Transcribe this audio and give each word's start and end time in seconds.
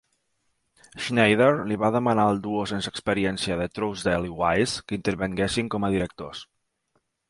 Schneider 1.07 1.49
li 1.73 1.77
va 1.83 1.91
demanar 1.97 2.25
al 2.31 2.41
duo 2.47 2.65
sense 2.73 2.95
experiència 2.95 3.61
de 3.63 3.71
Trousdale 3.77 4.31
i 4.33 4.35
Wise 4.43 4.85
que 4.89 5.01
intervinguessin 5.03 5.75
com 5.77 5.83
a 5.91 5.97
directors. 5.99 6.47